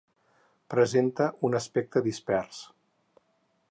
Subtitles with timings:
[0.75, 2.67] Presenta un aspecte dispers.